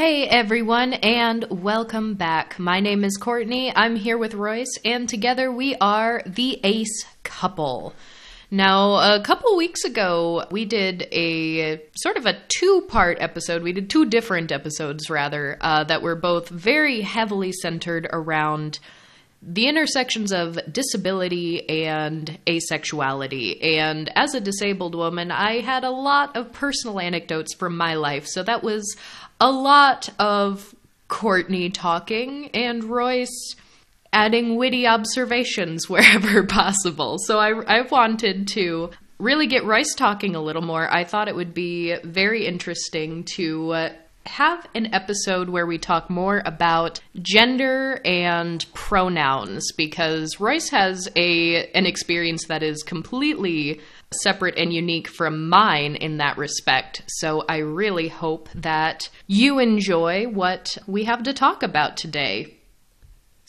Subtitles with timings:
[0.00, 2.58] Hey everyone, and welcome back.
[2.58, 3.70] My name is Courtney.
[3.76, 7.92] I'm here with Royce, and together we are the Ace Couple.
[8.50, 13.62] Now, a couple weeks ago, we did a sort of a two part episode.
[13.62, 18.78] We did two different episodes, rather, uh, that were both very heavily centered around
[19.42, 23.62] the intersections of disability and asexuality.
[23.62, 28.26] And as a disabled woman, I had a lot of personal anecdotes from my life.
[28.26, 28.96] So that was
[29.40, 30.74] a lot of
[31.08, 33.56] Courtney talking and Royce
[34.12, 37.16] adding witty observations wherever possible.
[37.18, 40.92] So I, I wanted to really get Royce talking a little more.
[40.92, 43.90] I thought it would be very interesting to
[44.26, 51.66] have an episode where we talk more about gender and pronouns because Royce has a
[51.72, 53.80] an experience that is completely
[54.12, 57.02] separate and unique from mine in that respect.
[57.06, 62.56] So I really hope that you enjoy what we have to talk about today.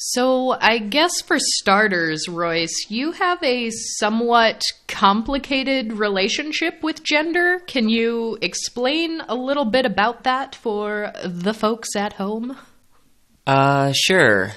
[0.04, 7.60] So, I guess for starters, Royce, you have a somewhat complicated relationship with gender.
[7.68, 12.58] Can you explain a little bit about that for the folks at home?
[13.46, 14.54] Uh, sure.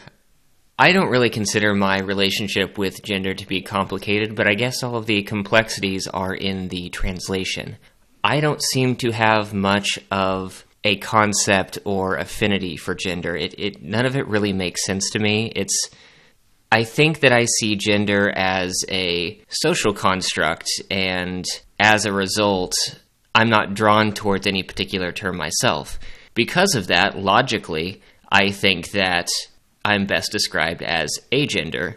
[0.78, 4.96] I don't really consider my relationship with gender to be complicated, but I guess all
[4.96, 7.76] of the complexities are in the translation.
[8.24, 13.36] I don't seem to have much of a concept or affinity for gender.
[13.36, 15.52] It, it none of it really makes sense to me.
[15.54, 15.90] It's
[16.72, 21.44] I think that I see gender as a social construct, and
[21.78, 22.74] as a result,
[23.32, 26.00] I'm not drawn towards any particular term myself.
[26.34, 29.28] Because of that, logically, I think that
[29.84, 31.96] I'm best described as agender.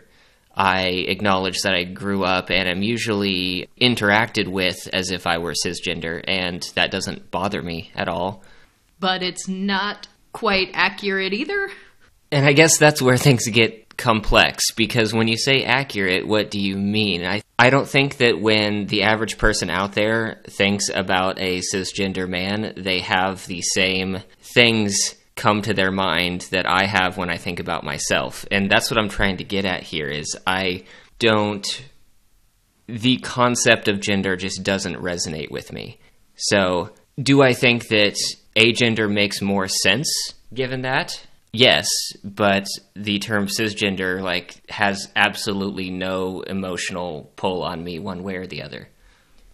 [0.55, 5.53] I acknowledge that I grew up and am usually interacted with as if I were
[5.53, 8.43] cisgender, and that doesn't bother me at all
[8.99, 11.69] but it's not quite accurate either.
[12.31, 16.59] And I guess that's where things get complex because when you say accurate, what do
[16.59, 17.25] you mean?
[17.25, 22.29] I I don't think that when the average person out there thinks about a cisgender
[22.29, 27.37] man, they have the same things come to their mind that I have when I
[27.37, 28.45] think about myself.
[28.51, 30.83] And that's what I'm trying to get at here is I
[31.19, 31.65] don't
[32.87, 35.99] the concept of gender just doesn't resonate with me.
[36.35, 38.17] So, do I think that
[38.57, 40.09] agender makes more sense
[40.53, 41.21] given that.
[41.53, 41.87] Yes,
[42.23, 48.47] but the term cisgender like has absolutely no emotional pull on me one way or
[48.47, 48.89] the other.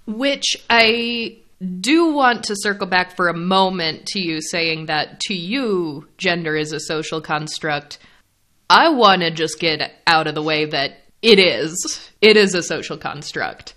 [0.06, 1.38] Which I
[1.82, 6.56] do want to circle back for a moment to you saying that to you gender
[6.56, 8.00] is a social construct.
[8.70, 12.12] I want to just get out of the way that it is.
[12.22, 13.74] It is a social construct.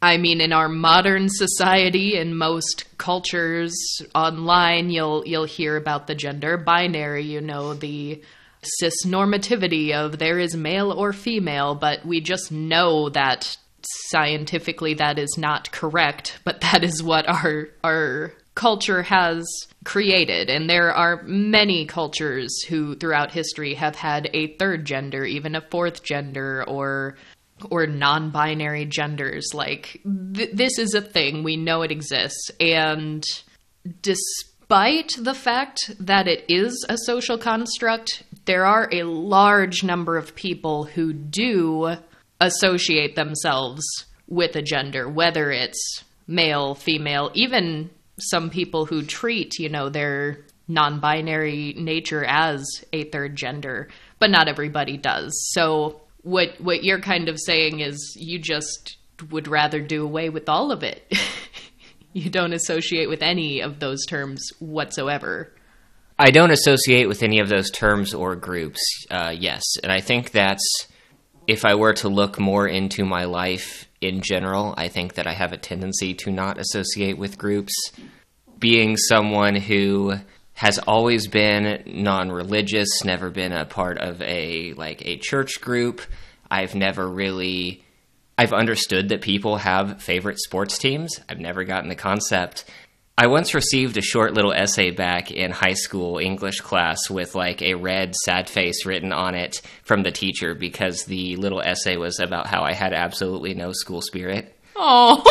[0.00, 3.74] I mean, in our modern society, in most cultures
[4.14, 7.24] online, you'll you'll hear about the gender binary.
[7.24, 8.22] You know the
[8.62, 15.18] cis normativity of there is male or female, but we just know that scientifically that
[15.18, 16.38] is not correct.
[16.44, 19.46] But that is what our our culture has
[19.84, 25.54] created, and there are many cultures who, throughout history, have had a third gender, even
[25.54, 27.16] a fourth gender, or
[27.70, 29.48] or non binary genders.
[29.54, 30.00] Like,
[30.34, 31.42] th- this is a thing.
[31.42, 32.50] We know it exists.
[32.60, 33.24] And
[34.02, 40.34] despite the fact that it is a social construct, there are a large number of
[40.34, 41.96] people who do
[42.40, 43.84] associate themselves
[44.26, 50.44] with a gender, whether it's male, female, even some people who treat, you know, their
[50.66, 53.88] non binary nature as a third gender,
[54.18, 55.32] but not everybody does.
[55.52, 58.96] So what what you're kind of saying is you just
[59.30, 61.10] would rather do away with all of it.
[62.12, 65.52] you don't associate with any of those terms whatsoever.
[66.18, 68.80] I don't associate with any of those terms or groups.
[69.08, 70.87] Uh, yes, and I think that's
[71.48, 75.32] if I were to look more into my life in general, I think that I
[75.32, 77.72] have a tendency to not associate with groups.
[78.58, 80.14] Being someone who
[80.52, 86.02] has always been non-religious, never been a part of a like a church group.
[86.50, 87.82] I've never really
[88.36, 91.18] I've understood that people have favorite sports teams.
[91.28, 92.66] I've never gotten the concept.
[93.20, 97.60] I once received a short little essay back in high school English class with like
[97.62, 102.20] a red sad face written on it from the teacher because the little essay was
[102.20, 104.56] about how I had absolutely no school spirit.
[104.76, 105.24] Oh.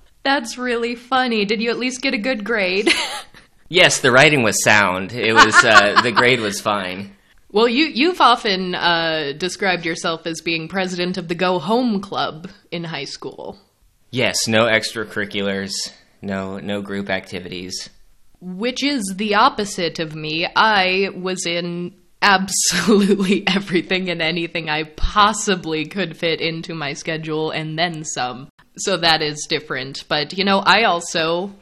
[0.22, 1.44] That's really funny.
[1.44, 2.90] Did you at least get a good grade?
[3.68, 5.14] Yes, the writing was sound.
[5.14, 7.16] It was uh, the grade was fine.
[7.50, 12.50] Well, you you've often uh, described yourself as being president of the Go Home Club
[12.70, 13.56] in high school.
[14.10, 15.72] Yes, no extracurriculars,
[16.22, 17.90] no no group activities.
[18.40, 20.48] which is the opposite of me.
[20.56, 27.78] I was in absolutely everything and anything I possibly could fit into my schedule and
[27.78, 28.48] then some.
[28.78, 30.04] So that is different.
[30.08, 31.52] But, you know, I also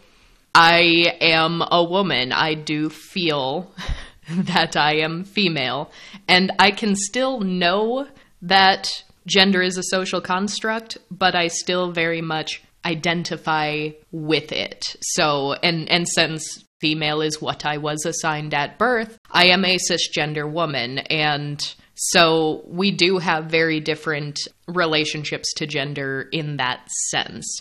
[0.54, 2.32] I am a woman.
[2.32, 3.72] I do feel
[4.30, 5.90] that I am female
[6.28, 8.06] and I can still know
[8.42, 8.88] that
[9.26, 14.97] gender is a social construct, but I still very much identify with it.
[15.03, 19.77] So, and and since female is what I was assigned at birth, I am a
[19.77, 27.61] cisgender woman and so we do have very different relationships to gender in that sense.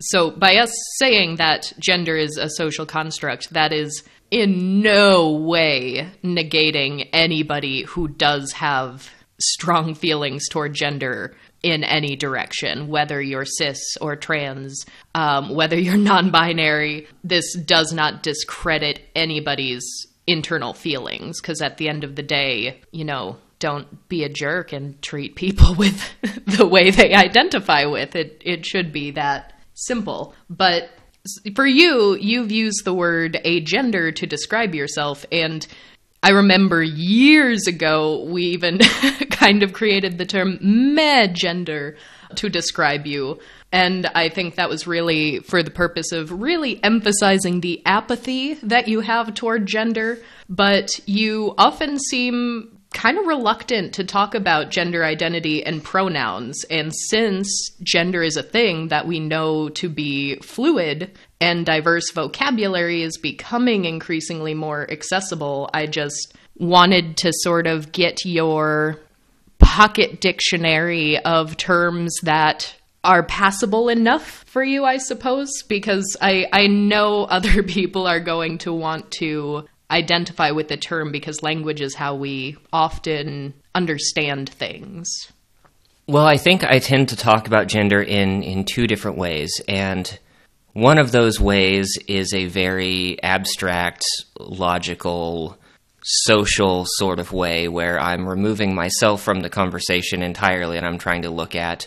[0.00, 6.08] So by us saying that gender is a social construct, that is in no way
[6.24, 13.96] negating anybody who does have strong feelings toward gender in any direction, whether you're cis
[14.00, 17.06] or trans, um, whether you're non binary.
[17.24, 23.04] This does not discredit anybody's internal feelings because at the end of the day, you
[23.04, 26.02] know, don't be a jerk and treat people with
[26.46, 28.42] the way they identify with it.
[28.44, 30.34] It should be that simple.
[30.48, 30.90] But
[31.54, 35.66] for you, you've used the word agender to describe yourself, and
[36.22, 38.78] I remember years ago we even
[39.30, 40.58] kind of created the term
[41.32, 41.96] gender
[42.36, 43.38] to describe you.
[43.72, 48.88] And I think that was really for the purpose of really emphasizing the apathy that
[48.88, 50.18] you have toward gender.
[50.48, 56.64] But you often seem kind of reluctant to talk about gender identity and pronouns.
[56.70, 57.48] And since
[57.82, 63.84] gender is a thing that we know to be fluid and diverse vocabulary is becoming
[63.84, 69.00] increasingly more accessible, I just wanted to sort of get your
[69.58, 76.66] pocket dictionary of terms that are passable enough for you, I suppose, because I, I
[76.66, 81.94] know other people are going to want to identify with the term because language is
[81.94, 85.08] how we often understand things.
[86.06, 89.50] Well, I think I tend to talk about gender in, in two different ways.
[89.68, 90.18] And
[90.72, 94.02] one of those ways is a very abstract,
[94.38, 95.58] logical,
[96.02, 101.22] social sort of way where I'm removing myself from the conversation entirely and I'm trying
[101.22, 101.86] to look at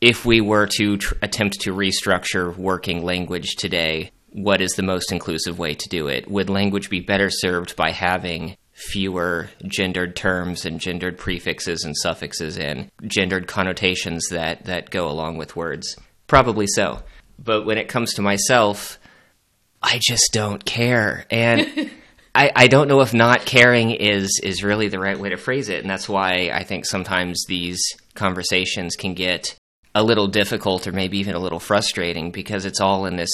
[0.00, 5.12] if we were to tr- attempt to restructure working language today, what is the most
[5.12, 6.30] inclusive way to do it?
[6.30, 12.56] Would language be better served by having fewer gendered terms and gendered prefixes and suffixes
[12.56, 15.96] and gendered connotations that, that go along with words?
[16.26, 17.02] Probably so.
[17.42, 18.98] But when it comes to myself,
[19.82, 21.26] I just don't care.
[21.30, 21.90] And
[22.34, 25.68] I, I don't know if not caring is is really the right way to phrase
[25.68, 25.80] it.
[25.80, 27.80] And that's why I think sometimes these
[28.14, 29.56] conversations can get
[29.94, 33.30] a little difficult or maybe even a little frustrating because it's all in this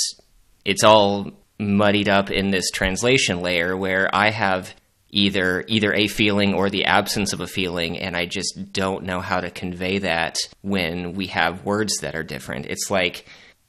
[0.64, 4.74] it's all muddied up in this translation layer where I have
[5.10, 9.20] either either a feeling or the absence of a feeling and I just don't know
[9.20, 12.66] how to convey that when we have words that are different.
[12.66, 13.26] It's like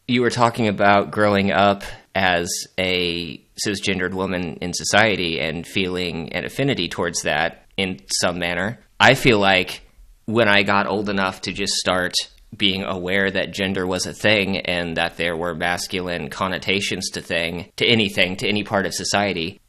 [0.07, 1.83] you were talking about growing up
[2.15, 2.49] as
[2.79, 8.79] a cisgendered woman in society and feeling an affinity towards that in some manner.
[8.99, 9.81] I feel like
[10.25, 12.13] when I got old enough to just start
[12.55, 17.71] being aware that gender was a thing and that there were masculine connotations to thing
[17.75, 19.59] to anything to any part of society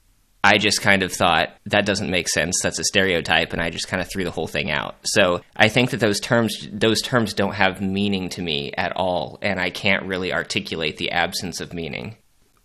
[0.52, 2.56] i just kind of thought that doesn't make sense.
[2.62, 4.96] That's a stereotype and i just kind of threw the whole thing out.
[5.04, 9.38] So i think that those terms those terms don't have meaning to me at all
[9.42, 12.16] and i can't really articulate the absence of meaning.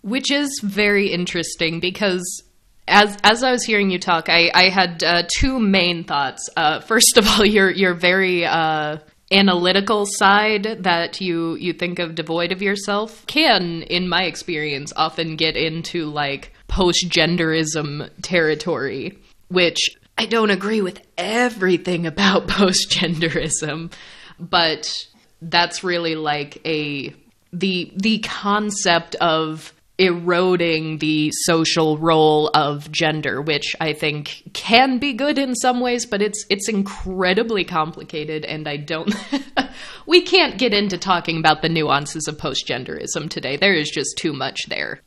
[0.01, 2.43] Which is very interesting because
[2.88, 6.50] as as I was hearing you talk, I, I had uh, two main thoughts.
[6.55, 8.98] Uh, first of all, you're you're very uh,
[9.31, 15.36] analytical side that you you think of devoid of yourself can in my experience often
[15.36, 19.17] get into like post-genderism territory
[19.50, 19.79] which
[20.17, 23.91] I don't agree with everything about post-genderism
[24.39, 24.91] but
[25.41, 27.13] that's really like a
[27.51, 35.13] the the concept of eroding the social role of gender, which I think can be
[35.13, 39.13] good in some ways, but it's it's incredibly complicated and I don't
[40.08, 43.55] we can't get into talking about the nuances of postgenderism today.
[43.55, 45.01] There is just too much there.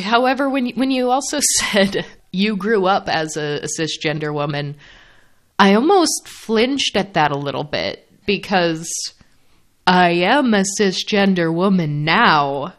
[0.00, 4.76] However, when when you also said you grew up as a, a cisgender woman,
[5.58, 8.90] I almost flinched at that a little bit because
[9.86, 12.74] I am a cisgender woman now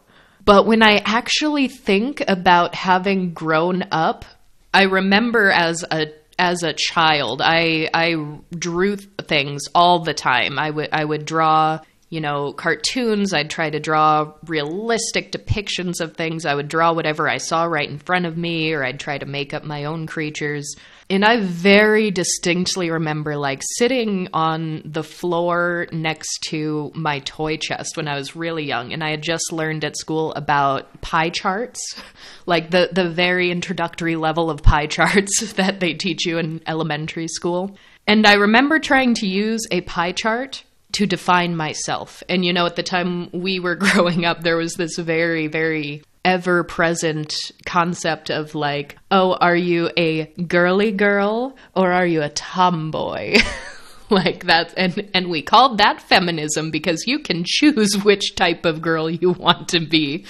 [0.50, 4.26] but when I actually think about having grown up,
[4.74, 6.08] I remember as a
[6.40, 8.16] as a child, I I
[8.50, 10.58] drew things all the time.
[10.58, 13.34] I would I would draw you know, cartoons.
[13.34, 16.46] I'd try to draw realistic depictions of things.
[16.46, 19.26] I would draw whatever I saw right in front of me, or I'd try to
[19.26, 20.76] make up my own creatures.
[21.12, 27.98] And I very distinctly remember like sitting on the floor next to my toy chest
[27.98, 28.94] when I was really young.
[28.94, 31.80] And I had just learned at school about pie charts,
[32.46, 37.28] like the, the very introductory level of pie charts that they teach you in elementary
[37.28, 37.76] school.
[38.08, 42.24] And I remember trying to use a pie chart to define myself.
[42.30, 46.04] And you know, at the time we were growing up, there was this very, very
[46.26, 47.34] ever present
[47.66, 53.38] concept of like, oh, are you a girly girl or are you a tomboy?
[54.10, 58.82] like that's and and we called that feminism because you can choose which type of
[58.82, 60.26] girl you want to be.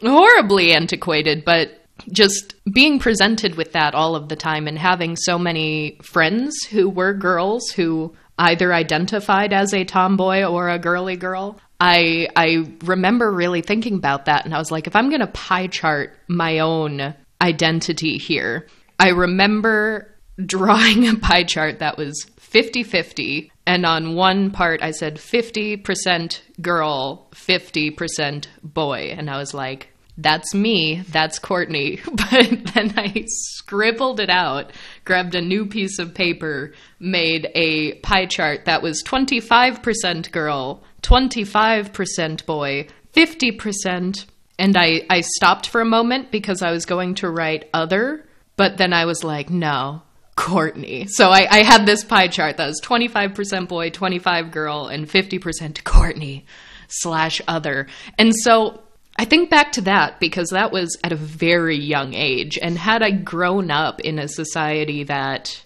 [0.00, 1.78] Horribly antiquated, but
[2.10, 6.88] just being presented with that all of the time and having so many friends who
[6.88, 11.60] were girls who either identified as a tomboy or a girly girl.
[11.80, 15.28] I I remember really thinking about that and I was like if I'm going to
[15.28, 18.66] pie chart my own identity here.
[18.98, 20.08] I remember
[20.44, 27.28] drawing a pie chart that was 50-50 and on one part I said 50% girl,
[27.32, 32.00] 50% boy and I was like that's me, that's Courtney.
[32.32, 34.72] But then I scribbled it out,
[35.04, 42.46] grabbed a new piece of paper, made a pie chart that was 25% girl, 25%
[42.46, 44.26] boy, 50%.
[44.58, 48.24] And I, I stopped for a moment because I was going to write other,
[48.56, 50.02] but then I was like, no,
[50.36, 51.06] Courtney.
[51.08, 55.84] So I, I had this pie chart that was 25% boy, 25 girl, and 50%
[55.84, 56.46] Courtney
[56.88, 57.86] slash other.
[58.18, 58.81] And so
[59.16, 62.58] I think back to that because that was at a very young age.
[62.60, 65.64] And had I grown up in a society that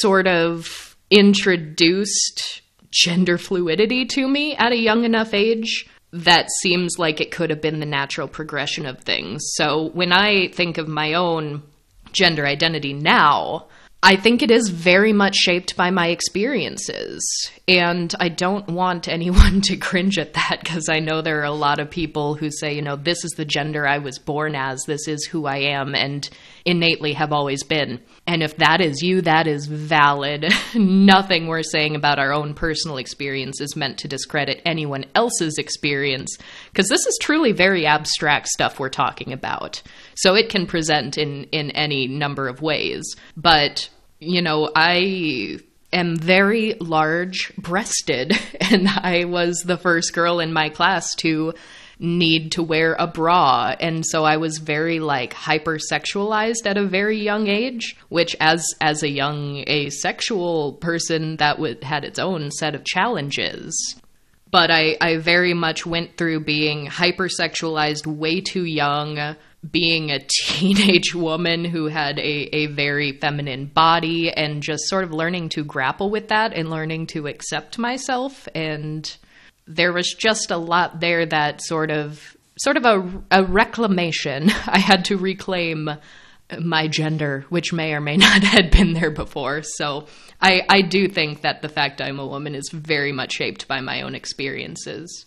[0.00, 7.20] sort of introduced gender fluidity to me at a young enough age, that seems like
[7.20, 9.42] it could have been the natural progression of things.
[9.54, 11.62] So when I think of my own
[12.12, 13.66] gender identity now,
[14.00, 17.26] I think it is very much shaped by my experiences.
[17.66, 21.50] And I don't want anyone to cringe at that because I know there are a
[21.50, 24.84] lot of people who say, you know, this is the gender I was born as,
[24.84, 26.28] this is who I am, and
[26.68, 27.98] innately have always been.
[28.26, 30.52] And if that is you, that is valid.
[30.74, 36.36] Nothing we're saying about our own personal experience is meant to discredit anyone else's experience
[36.70, 39.82] because this is truly very abstract stuff we're talking about.
[40.14, 43.16] So it can present in in any number of ways.
[43.34, 45.60] But, you know, I
[45.90, 51.54] am very large breasted and I was the first girl in my class to
[51.98, 53.74] need to wear a bra.
[53.80, 59.02] And so I was very like hypersexualized at a very young age which as as
[59.02, 63.96] a young asexual person that had its own set of challenges.
[64.50, 69.36] But I I very much went through being hypersexualized way too young
[69.68, 75.12] being a teenage woman who had a, a very feminine body and just sort of
[75.12, 79.16] learning to grapple with that and learning to accept myself and
[79.68, 84.50] there was just a lot there that sort of sort of a, a reclamation.
[84.66, 85.90] I had to reclaim
[86.60, 89.62] my gender which may or may not had been there before.
[89.62, 90.06] So
[90.40, 93.80] I, I do think that the fact i'm a woman is very much shaped by
[93.80, 95.26] my own experiences.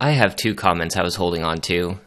[0.00, 1.98] I have two comments I was holding on to.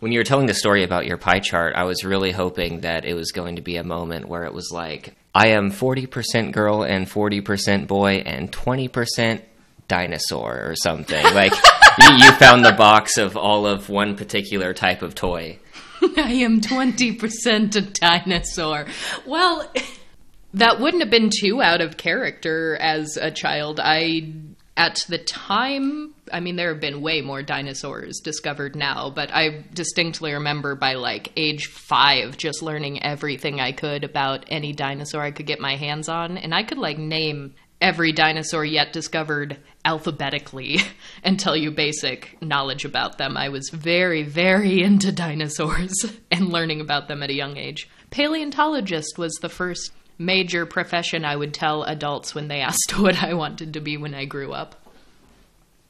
[0.00, 3.04] When you were telling the story about your pie chart, I was really hoping that
[3.04, 6.82] it was going to be a moment where it was like, I am 40% girl
[6.82, 9.42] and 40% boy and 20%
[9.88, 11.22] dinosaur or something.
[11.34, 11.52] like,
[11.98, 15.58] you, you found the box of all of one particular type of toy.
[16.16, 18.86] I am 20% a dinosaur.
[19.26, 19.72] Well,
[20.54, 23.80] that wouldn't have been too out of character as a child.
[23.82, 24.32] I
[24.78, 29.64] at the time, I mean, there have been way more dinosaurs discovered now, but I
[29.72, 35.30] distinctly remember by like age five just learning everything I could about any dinosaur I
[35.30, 36.36] could get my hands on.
[36.36, 40.80] And I could like name every dinosaur yet discovered alphabetically
[41.22, 43.36] and tell you basic knowledge about them.
[43.36, 45.94] I was very, very into dinosaurs
[46.30, 47.88] and learning about them at a young age.
[48.10, 53.34] Paleontologist was the first major profession I would tell adults when they asked what I
[53.34, 54.74] wanted to be when I grew up.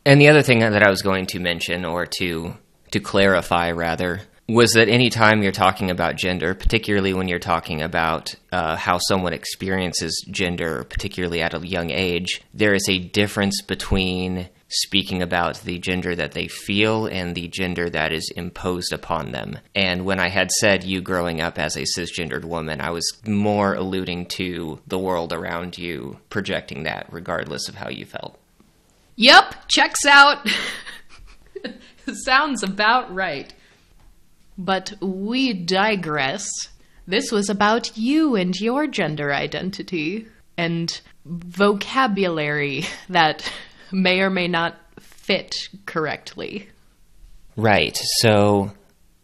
[0.05, 2.55] And the other thing that I was going to mention, or to
[2.93, 8.34] to clarify rather, was that anytime you're talking about gender, particularly when you're talking about
[8.52, 14.48] uh, how someone experiences gender, particularly at a young age, there is a difference between
[14.68, 19.58] speaking about the gender that they feel and the gender that is imposed upon them.
[19.74, 23.74] And when I had said you growing up as a cisgendered woman, I was more
[23.74, 28.38] alluding to the world around you projecting that regardless of how you felt.
[29.16, 30.46] Yep, checks out.
[32.24, 33.52] Sounds about right.
[34.58, 36.48] But we digress.
[37.06, 43.50] This was about you and your gender identity and vocabulary that
[43.92, 46.68] may or may not fit correctly.
[47.56, 47.96] Right.
[48.20, 48.72] So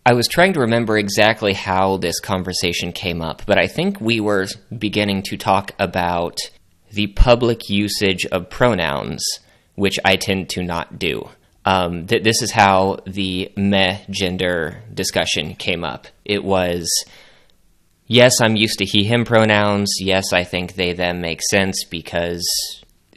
[0.04, 4.20] I was trying to remember exactly how this conversation came up, but I think we
[4.20, 4.46] were
[4.76, 6.38] beginning to talk about
[6.90, 9.24] the public usage of pronouns,
[9.76, 11.28] which I tend to not do.
[11.64, 16.06] Um, th- this is how the meh gender discussion came up.
[16.24, 16.88] It was,
[18.06, 19.94] yes, I'm used to he, him pronouns.
[20.00, 22.44] Yes, I think they, them make sense because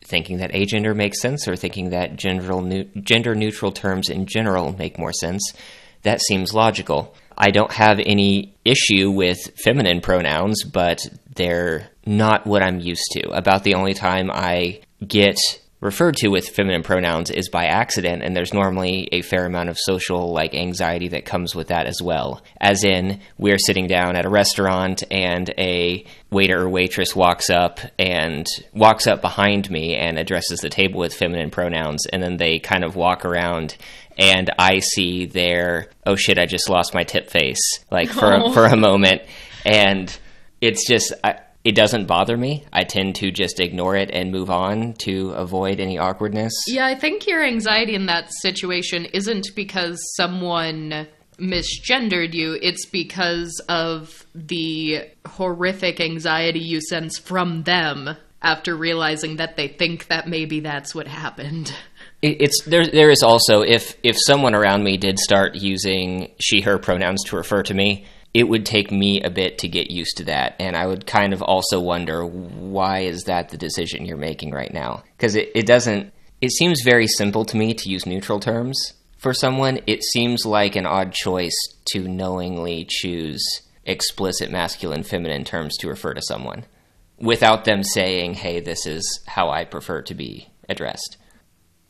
[0.04, 5.00] thinking that agender makes sense or thinking that gender, gender neutral terms in general make
[5.00, 5.54] more sense.
[6.04, 7.16] That seems logical.
[7.38, 11.02] I don't have any issue with feminine pronouns, but
[11.36, 13.30] they're not what I'm used to.
[13.32, 15.38] About the only time I get
[15.86, 19.78] referred to with feminine pronouns is by accident and there's normally a fair amount of
[19.78, 22.42] social like anxiety that comes with that as well.
[22.60, 27.80] As in we're sitting down at a restaurant and a waiter or waitress walks up
[28.00, 32.60] and walks up behind me and addresses the table with feminine pronouns and then they
[32.60, 33.78] kind of walk around
[34.18, 37.62] and I see their oh shit I just lost my tip face
[37.92, 38.54] like for a, oh.
[38.54, 39.22] for a moment.
[39.64, 40.16] And
[40.62, 42.64] it's just I, it doesn't bother me.
[42.72, 46.54] I tend to just ignore it and move on to avoid any awkwardness.
[46.68, 51.08] Yeah, I think your anxiety in that situation isn't because someone
[51.40, 59.58] misgendered you, it's because of the horrific anxiety you sense from them after realizing that
[59.58, 61.74] they think that maybe that's what happened.
[62.22, 62.86] It's there.
[62.86, 67.36] There is also if if someone around me did start using she her pronouns to
[67.36, 68.06] refer to me,
[68.36, 70.58] it would take me a bit to get used to that.
[70.60, 74.74] And I would kind of also wonder why is that the decision you're making right
[74.74, 75.04] now?
[75.16, 76.12] Because it, it doesn't,
[76.42, 79.80] it seems very simple to me to use neutral terms for someone.
[79.88, 81.56] It seems like an odd choice
[81.94, 83.42] to knowingly choose
[83.86, 86.66] explicit masculine, feminine terms to refer to someone
[87.18, 91.16] without them saying, hey, this is how I prefer to be addressed.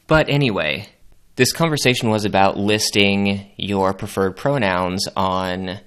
[0.06, 0.90] But anyway,
[1.38, 5.80] this conversation was about listing your preferred pronouns on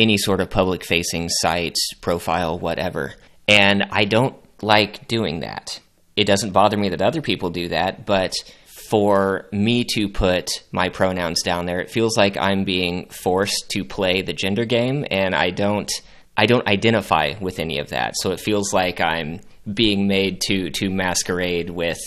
[0.00, 3.14] any sort of public facing site, profile, whatever.
[3.46, 5.80] And I don't like doing that.
[6.16, 8.32] It doesn't bother me that other people do that, but
[8.90, 13.84] for me to put my pronouns down there, it feels like I'm being forced to
[13.84, 15.90] play the gender game and I don't
[16.36, 18.14] I don't identify with any of that.
[18.16, 19.40] So it feels like I'm
[19.72, 22.00] being made to to masquerade with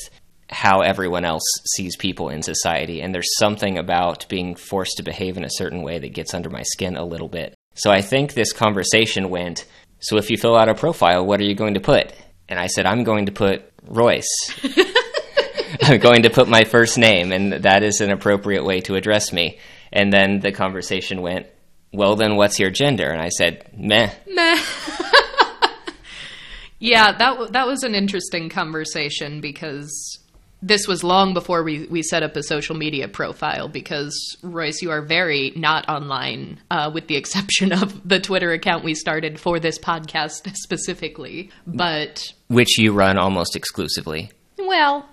[0.50, 1.44] how everyone else
[1.76, 5.82] sees people in society and there's something about being forced to behave in a certain
[5.82, 9.66] way that gets under my skin a little bit so I think this conversation went,
[10.00, 12.14] so if you fill out a profile, what are you going to put?
[12.50, 14.28] And I said, I'm going to put Royce.
[15.82, 19.34] I'm going to put my first name, and that is an appropriate way to address
[19.34, 19.60] me.
[19.92, 21.48] And then the conversation went,
[21.92, 23.10] well, then what's your gender?
[23.10, 24.12] And I said, meh.
[24.28, 24.60] Meh.
[26.80, 30.20] yeah, that, that was an interesting conversation because
[30.64, 34.92] this was long before we, we set up a social media profile because Royce, you
[34.92, 39.60] are very not online, uh, with the exception of the Twitter account we started for
[39.60, 41.52] this podcast specifically.
[41.68, 44.32] But which you run almost exclusively.
[44.58, 45.08] Well,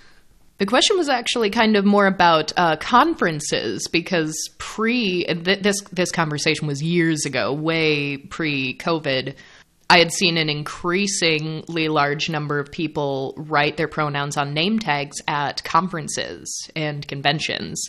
[0.58, 6.10] the question was actually kind of more about uh, conferences because pre th- this this
[6.10, 9.34] conversation was years ago, way pre COVID
[9.90, 15.16] I had seen an increasingly large number of people write their pronouns on name tags
[15.26, 17.88] at conferences and conventions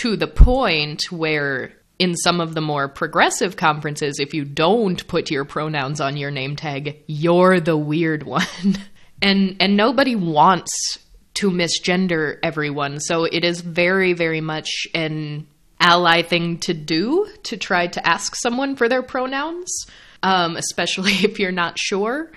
[0.00, 5.30] to the point where in some of the more progressive conferences, if you don't put
[5.30, 8.46] your pronouns on your name tag, you're the weird one.
[9.22, 10.98] and and nobody wants
[11.34, 12.98] to misgender everyone.
[13.00, 15.46] So it is very, very much an
[15.80, 19.86] ally thing to do to try to ask someone for their pronouns
[20.26, 22.32] um, especially if you're not sure.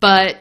[0.00, 0.40] But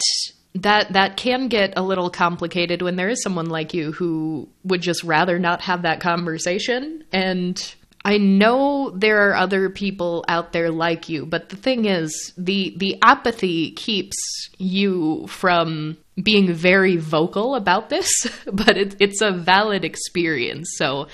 [0.55, 4.81] that that can get a little complicated when there is someone like you who would
[4.81, 10.69] just rather not have that conversation and I know there are other people out there
[10.69, 14.15] like you, but the thing is, the the apathy keeps
[14.59, 18.07] you from being very vocal about this.
[18.45, 20.75] But it, it's a valid experience.
[20.77, 21.07] So,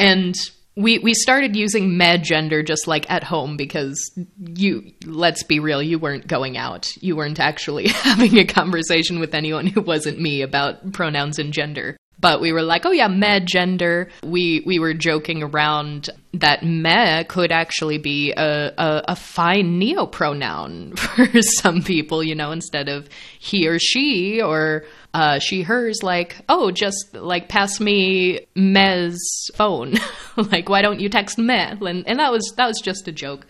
[0.00, 0.34] and
[0.74, 5.82] we we started using meh gender just like at home because you let's be real
[5.82, 6.88] you weren't going out.
[7.00, 11.96] You weren't actually having a conversation with anyone who wasn't me about pronouns and gender.
[12.18, 14.08] But we were like oh yeah meh gender.
[14.22, 20.06] We we were joking around that me could actually be a, a, a fine neo
[20.06, 23.08] pronoun for some people you know instead of
[23.38, 29.94] he or she or uh, she, hers, like, oh, just like pass me Me's phone.
[30.36, 31.54] like, why don't you text Me?
[31.54, 33.46] And, and that was that was just a joke.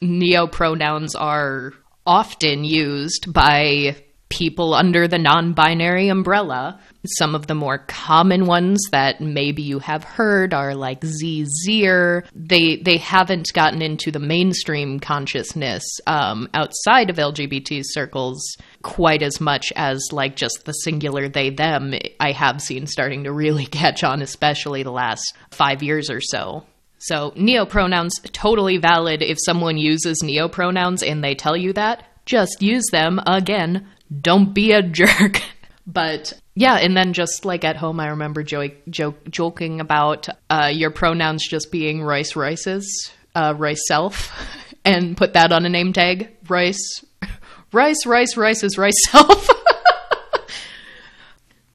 [0.00, 1.72] Neo pronouns are
[2.06, 3.96] often used by
[4.28, 6.80] people under the non binary umbrella.
[7.18, 12.24] Some of the more common ones that maybe you have heard are like Z Zir.
[12.34, 19.40] They they haven't gotten into the mainstream consciousness um, outside of LGBT circles quite as
[19.40, 21.94] much as like just the singular they them.
[22.20, 26.64] I have seen starting to really catch on, especially the last five years or so.
[26.98, 32.04] So neopronouns totally valid if someone uses neopronouns and they tell you that.
[32.24, 33.86] Just use them again
[34.20, 35.42] don't be a jerk.
[35.86, 40.70] But yeah, and then just like at home, I remember jo- jo- joking about uh,
[40.72, 44.32] your pronouns just being Royce Royce's, uh, Royce self,
[44.84, 46.36] and put that on a name tag.
[46.48, 47.04] Rice,
[47.72, 49.48] Rice, Royce, Royce's Royce self.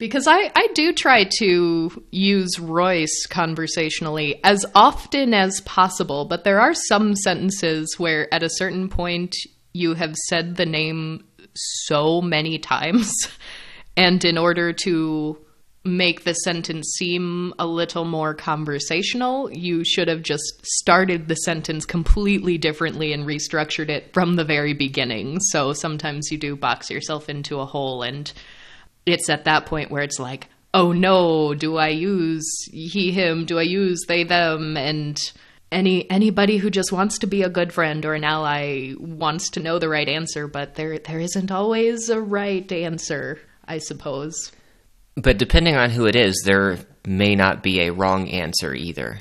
[0.02, 6.60] because I, I do try to use Royce conversationally as often as possible, but there
[6.60, 9.36] are some sentences where at a certain point
[9.72, 13.12] you have said the name so many times.
[13.96, 15.38] And in order to
[15.84, 21.84] make the sentence seem a little more conversational, you should have just started the sentence
[21.84, 25.40] completely differently and restructured it from the very beginning.
[25.40, 28.32] So sometimes you do box yourself into a hole, and
[29.06, 33.44] it's at that point where it's like, oh no, do I use he, him?
[33.44, 34.76] Do I use they, them?
[34.76, 35.18] And
[35.72, 39.60] any anybody who just wants to be a good friend or an ally wants to
[39.60, 43.40] know the right answer, but there there isn't always a right answer,
[43.72, 44.52] I suppose.
[45.14, 49.20] But depending on who it is, there may not be a wrong answer either.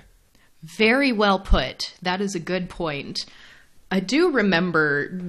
[0.61, 1.93] Very well put.
[2.01, 3.25] That is a good point.
[3.89, 5.21] I do remember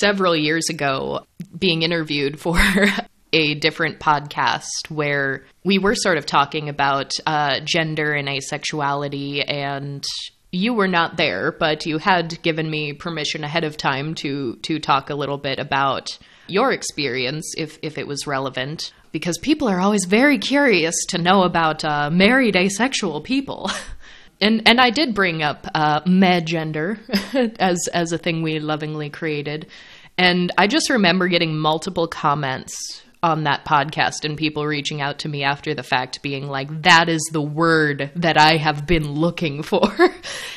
[0.00, 1.24] several years ago
[1.58, 2.60] being interviewed for
[3.32, 10.04] a different podcast where we were sort of talking about uh, gender and asexuality and
[10.52, 14.78] you were not there, but you had given me permission ahead of time to to
[14.78, 19.80] talk a little bit about your experience, if if it was relevant, because people are
[19.80, 23.70] always very curious to know about uh, married asexual people.
[24.40, 26.00] and and I did bring up uh,
[26.40, 26.98] gender
[27.58, 29.66] as as a thing we lovingly created,
[30.16, 35.28] and I just remember getting multiple comments on that podcast and people reaching out to
[35.28, 39.62] me after the fact being like that is the word that i have been looking
[39.62, 39.88] for.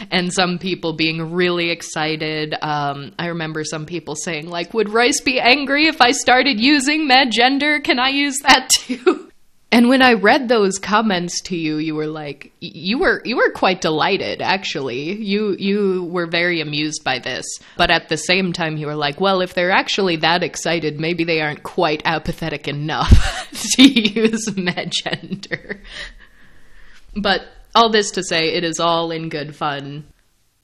[0.10, 2.56] And some people being really excited.
[2.62, 7.08] Um, i remember some people saying like would Royce be angry if i started using
[7.08, 7.80] meh gender?
[7.80, 9.31] Can i use that too
[9.74, 13.52] and when I read those comments to you, you were like, you were you were
[13.52, 14.42] quite delighted.
[14.42, 17.46] Actually, you you were very amused by this.
[17.78, 21.24] But at the same time, you were like, well, if they're actually that excited, maybe
[21.24, 24.46] they aren't quite apathetic enough to use
[25.06, 25.82] gender.
[27.16, 27.42] But
[27.74, 30.06] all this to say, it is all in good fun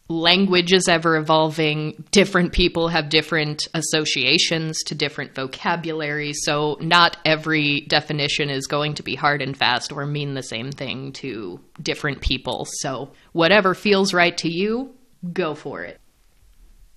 [0.09, 2.03] language is ever evolving.
[2.11, 6.33] Different people have different associations to different vocabulary.
[6.33, 10.71] So, not every definition is going to be hard and fast or mean the same
[10.71, 12.65] thing to different people.
[12.79, 14.93] So, whatever feels right to you,
[15.33, 15.99] go for it.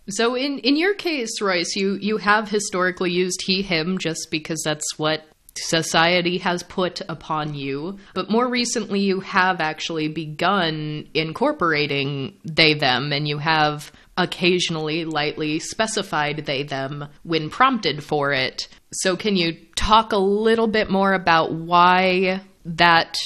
[0.09, 4.63] So in in your case, Royce, you you have historically used he him just because
[4.65, 5.25] that's what
[5.57, 7.99] society has put upon you.
[8.15, 15.59] But more recently, you have actually begun incorporating they them, and you have occasionally lightly
[15.59, 18.69] specified they them when prompted for it.
[18.93, 23.17] So, can you talk a little bit more about why that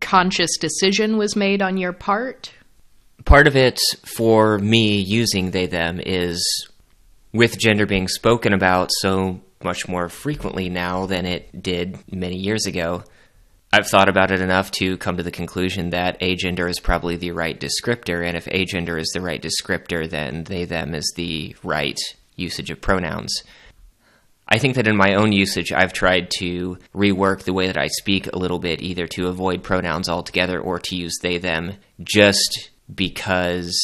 [0.00, 2.52] conscious decision was made on your part?
[3.24, 6.68] Part of it for me using they them is
[7.32, 12.66] with gender being spoken about so much more frequently now than it did many years
[12.66, 13.02] ago.
[13.72, 17.32] I've thought about it enough to come to the conclusion that agender is probably the
[17.32, 21.98] right descriptor, and if agender is the right descriptor, then they them is the right
[22.36, 23.42] usage of pronouns.
[24.46, 27.88] I think that in my own usage, I've tried to rework the way that I
[27.88, 32.70] speak a little bit, either to avoid pronouns altogether or to use they them, just
[32.94, 33.74] because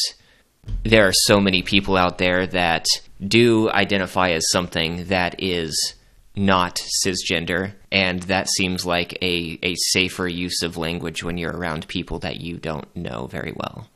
[0.83, 2.85] there are so many people out there that
[3.25, 5.95] do identify as something that is
[6.35, 11.87] not cisgender, and that seems like a, a safer use of language when you're around
[11.87, 13.87] people that you don't know very well.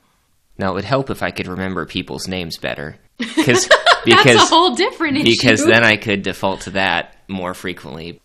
[0.58, 2.98] Now, it would help if I could remember people's names better.
[3.20, 3.70] Cause,
[4.06, 5.32] because That's a whole different issue.
[5.32, 8.22] Because then I could default to that more frequently.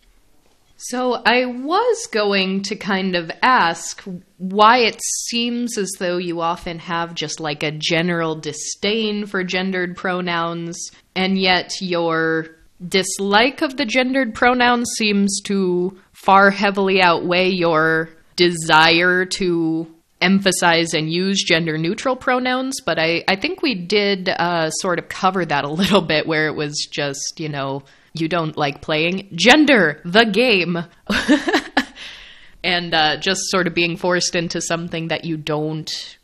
[0.85, 4.03] So I was going to kind of ask
[4.39, 9.95] why it seems as though you often have just like a general disdain for gendered
[9.95, 12.47] pronouns, and yet your
[12.87, 19.87] dislike of the gendered pronouns seems to far heavily outweigh your desire to
[20.19, 25.09] emphasize and use gender neutral pronouns, but I, I think we did uh, sort of
[25.09, 29.29] cover that a little bit where it was just, you know, you don't like playing
[29.35, 30.77] gender, the game.
[32.63, 36.17] and uh, just sort of being forced into something that you don't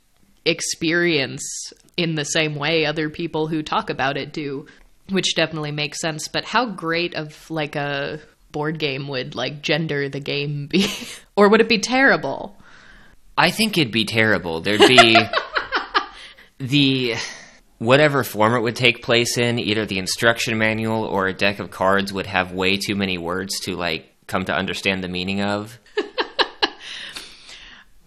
[0.45, 1.43] experience
[1.95, 4.67] in the same way other people who talk about it do,
[5.09, 6.27] which definitely makes sense.
[6.27, 8.19] But how great of like a
[8.51, 10.87] board game would like gender the game be?
[11.35, 12.55] or would it be terrible?
[13.37, 14.61] I think it'd be terrible.
[14.61, 15.17] There'd be
[16.59, 17.15] the
[17.79, 21.71] whatever form it would take place in, either the instruction manual or a deck of
[21.71, 25.79] cards would have way too many words to like come to understand the meaning of.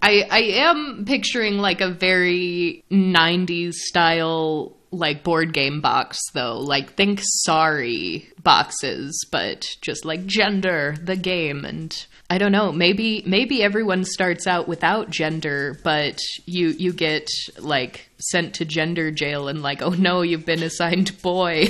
[0.03, 6.59] I I am picturing like a very 90s style like board game box though.
[6.59, 11.95] Like think sorry boxes, but just like gender the game and
[12.31, 18.09] I don't know, maybe maybe everyone starts out without gender, but you you get like
[18.19, 21.69] sent to gender jail and like, "Oh no, you've been assigned boy."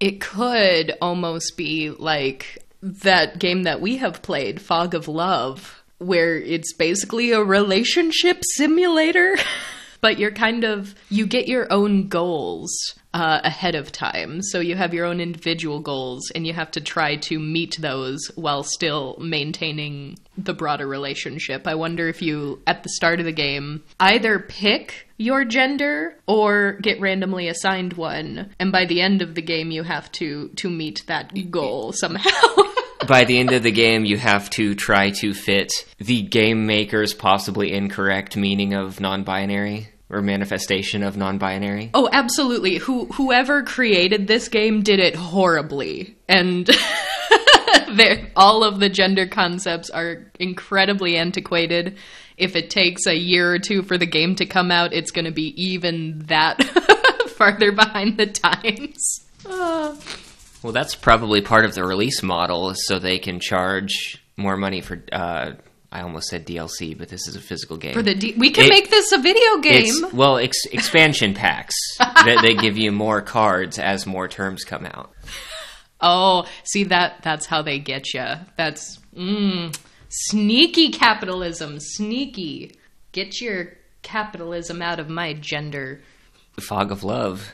[0.00, 6.38] it could almost be like that game that we have played, Fog of Love where
[6.38, 9.36] it's basically a relationship simulator.
[10.00, 12.70] but you're kind of you get your own goals
[13.12, 14.42] uh, ahead of time.
[14.42, 18.30] So you have your own individual goals and you have to try to meet those
[18.36, 21.66] while still maintaining the broader relationship.
[21.66, 26.78] I wonder if you at the start of the game either pick your gender or
[26.80, 28.54] get randomly assigned one.
[28.58, 32.30] And by the end of the game you have to to meet that goal somehow
[33.06, 37.14] by the end of the game, you have to try to fit the game maker's
[37.14, 41.90] possibly incorrect meaning of non binary or manifestation of non binary.
[41.94, 42.78] Oh, absolutely.
[42.78, 46.16] Who whoever created this game did it horribly.
[46.28, 46.68] And
[48.36, 51.96] all of the gender concepts are incredibly antiquated.
[52.36, 55.26] If it takes a year or two for the game to come out, it's going
[55.26, 56.62] to be even that
[57.36, 59.26] farther behind the times.
[59.44, 59.94] Uh.
[60.62, 65.02] Well, that's probably part of the release model, so they can charge more money for.
[65.10, 65.52] Uh,
[65.92, 67.94] I almost said DLC, but this is a physical game.
[67.94, 69.94] For the D- we can it, make this a video game.
[70.12, 75.12] well, ex- expansion packs that they give you more cards as more terms come out.
[76.00, 78.24] Oh, see that that's how they get you.
[78.56, 79.76] That's mm,
[80.08, 82.76] sneaky capitalism, sneaky.
[83.12, 86.02] Get your capitalism out of my gender.
[86.54, 87.52] The Fog of Love.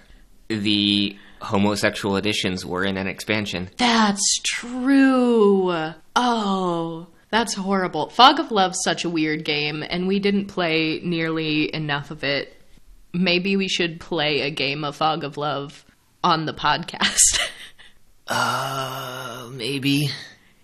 [0.49, 3.71] The homosexual editions were in an expansion.
[3.77, 5.93] That's true.
[6.15, 8.11] Oh, that's horrible.
[8.11, 12.61] Fog of Love's such a weird game, and we didn't play nearly enough of it.
[13.13, 15.85] Maybe we should play a game of Fog of Love
[16.23, 17.41] on the podcast.
[18.29, 20.11] uh, maybe.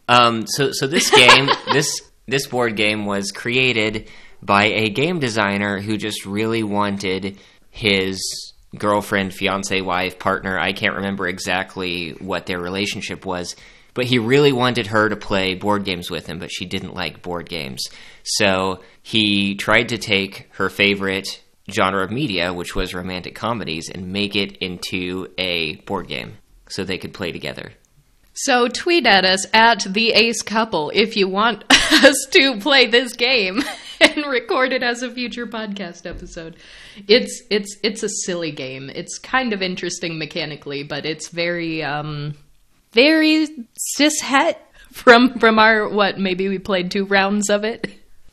[0.08, 4.08] Um, so so this game, this this board game was created
[4.42, 7.38] by a game designer who just really wanted
[7.70, 10.58] his girlfriend, fiance, wife, partner.
[10.58, 13.54] I can't remember exactly what their relationship was,
[13.94, 17.22] but he really wanted her to play board games with him, but she didn't like
[17.22, 17.82] board games.
[18.22, 24.12] So he tried to take her favorite genre of media, which was romantic comedies, and
[24.12, 27.72] make it into a board game so they could play together.
[28.34, 33.12] So tweet at us at the Ace Couple if you want us to play this
[33.12, 33.62] game
[34.16, 36.56] and record it as a future podcast episode.
[37.08, 38.90] It's it's it's a silly game.
[38.90, 42.34] It's kind of interesting mechanically, but it's very um
[42.92, 43.48] very
[43.96, 44.56] cishet
[44.90, 47.86] from from our what maybe we played two rounds of it.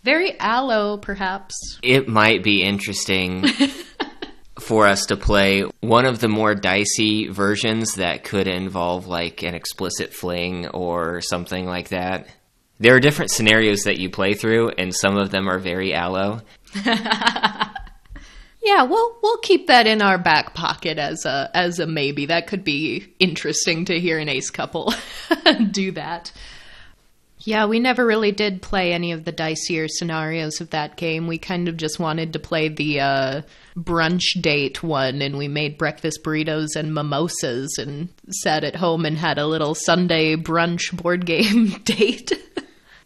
[0.03, 1.77] Very allo, perhaps.
[1.83, 3.45] It might be interesting
[4.59, 9.55] for us to play one of the more dicey versions that could involve like an
[9.55, 12.27] explicit fling or something like that.
[12.79, 16.41] There are different scenarios that you play through, and some of them are very allo.
[16.85, 22.27] yeah, we'll we'll keep that in our back pocket as a as a maybe.
[22.27, 24.93] That could be interesting to hear an ace couple
[25.71, 26.31] do that.
[27.41, 31.25] Yeah, we never really did play any of the dicier scenarios of that game.
[31.25, 33.41] We kind of just wanted to play the uh,
[33.77, 39.17] brunch date one, and we made breakfast burritos and mimosas and sat at home and
[39.17, 42.33] had a little Sunday brunch board game date.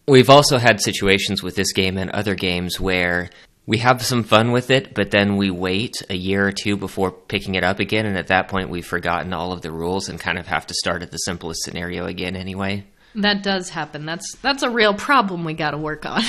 [0.07, 3.29] We've also had situations with this game and other games where
[3.65, 7.11] we have some fun with it, but then we wait a year or two before
[7.11, 10.19] picking it up again, and at that point we've forgotten all of the rules and
[10.19, 12.83] kind of have to start at the simplest scenario again anyway.
[13.15, 14.05] That does happen.
[14.05, 16.23] That's that's a real problem we got to work on.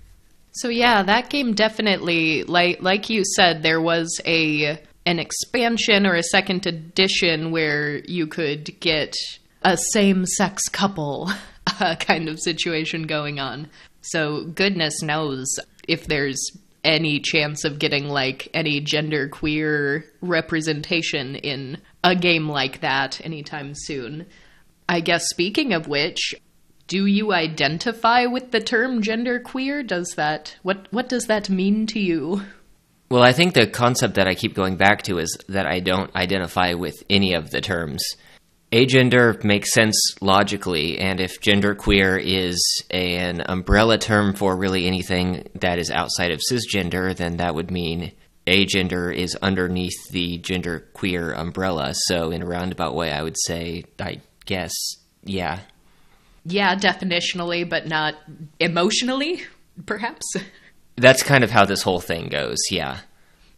[0.52, 6.14] so yeah, that game definitely like like you said there was a an expansion or
[6.14, 9.14] a second edition where you could get
[9.62, 11.30] a same-sex couple
[11.80, 13.68] uh, kind of situation going on.
[14.02, 16.40] So goodness knows if there's
[16.82, 23.72] any chance of getting like any gender queer representation in a game like that anytime
[23.74, 24.26] soon.
[24.88, 26.34] I guess speaking of which,
[26.86, 29.82] do you identify with the term gender queer?
[29.82, 32.42] Does that what what does that mean to you?
[33.10, 36.14] Well, I think the concept that I keep going back to is that I don't
[36.14, 38.02] identify with any of the terms.
[38.72, 45.80] Agender makes sense logically, and if genderqueer is an umbrella term for really anything that
[45.80, 48.12] is outside of cisgender, then that would mean
[48.46, 51.94] agender is underneath the genderqueer umbrella.
[51.94, 54.72] So, in a roundabout way, I would say, I guess,
[55.24, 55.60] yeah.
[56.44, 58.14] Yeah, definitionally, but not
[58.60, 59.42] emotionally,
[59.84, 60.24] perhaps.
[60.94, 62.98] That's kind of how this whole thing goes, yeah.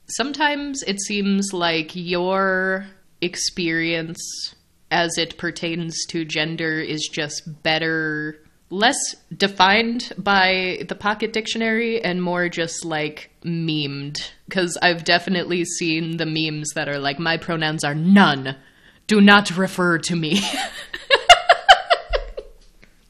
[0.07, 2.87] Sometimes it seems like your
[3.21, 4.55] experience
[4.93, 8.39] as it pertains to gender is just better
[8.71, 8.97] less
[9.37, 14.31] defined by the pocket dictionary and more just like memed.
[14.49, 18.57] Because i've definitely seen the memes that are like my pronouns are none.
[19.09, 20.41] Do not refer to me.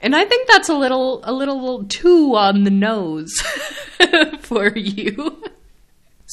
[0.03, 3.33] And i think that's a little a little too on the nose
[4.41, 5.45] for you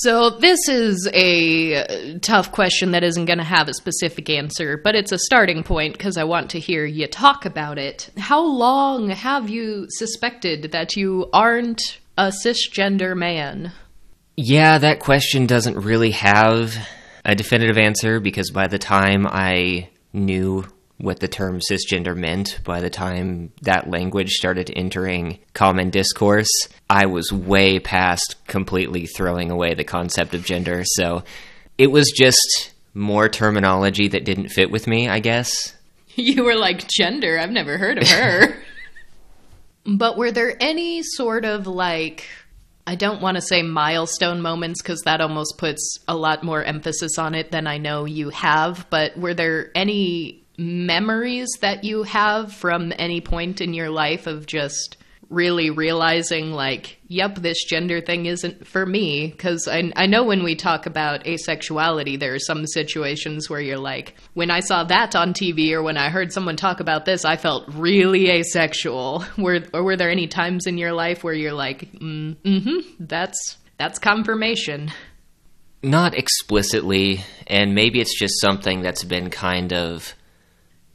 [0.01, 4.77] so, this is a uh, tough question that isn't going to have a specific answer,
[4.77, 8.09] but it's a starting point because I want to hear you talk about it.
[8.17, 11.81] How long have you suspected that you aren't
[12.17, 13.73] a cisgender man?
[14.38, 16.73] Yeah, that question doesn't really have
[17.25, 20.63] a definitive answer because by the time I knew
[20.99, 26.49] what the term cisgender meant by the time that language started entering common discourse.
[26.89, 30.83] I was way past completely throwing away the concept of gender.
[30.85, 31.23] So
[31.77, 35.75] it was just more terminology that didn't fit with me, I guess.
[36.15, 37.39] You were like, gender?
[37.39, 38.57] I've never heard of her.
[39.85, 42.27] but were there any sort of like.
[42.85, 47.17] I don't want to say milestone moments because that almost puts a lot more emphasis
[47.17, 48.88] on it than I know you have.
[48.89, 54.45] But were there any memories that you have from any point in your life of
[54.45, 54.98] just
[55.30, 59.28] really realizing like yep this gender thing isn't for me?
[59.28, 63.78] Because I, I know when we talk about asexuality there are some situations where you're
[63.78, 67.26] like when i saw that on tv or when i heard someone talk about this
[67.26, 69.24] i felt really asexual.
[69.38, 73.58] Were, or were there any times in your life where you're like mm, mm-hmm that's
[73.78, 74.91] that's confirmation?
[75.82, 80.13] Not explicitly and maybe it's just something that's been kind of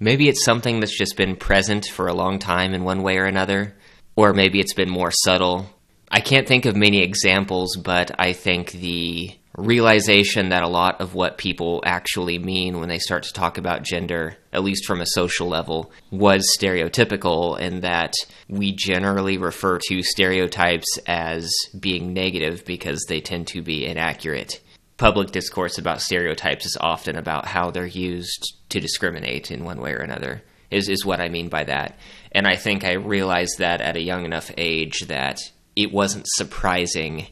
[0.01, 3.27] Maybe it's something that's just been present for a long time in one way or
[3.27, 3.75] another,
[4.17, 5.67] or maybe it's been more subtle.
[6.11, 11.15] I can't think of many examples, but I think the realization that a lot of
[11.15, 15.07] what people actually mean when they start to talk about gender, at least from a
[15.07, 18.15] social level, was stereotypical, and that
[18.49, 24.61] we generally refer to stereotypes as being negative because they tend to be inaccurate
[24.97, 29.93] public discourse about stereotypes is often about how they're used to discriminate in one way
[29.93, 31.99] or another is is what I mean by that.
[32.33, 35.39] And I think I realized that at a young enough age that
[35.77, 37.29] it wasn't surprising